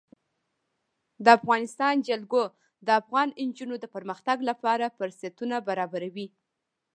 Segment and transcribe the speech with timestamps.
[1.23, 2.43] د افغانستان جلکو
[2.85, 6.27] د افغان نجونو د پرمختګ لپاره فرصتونه برابروي.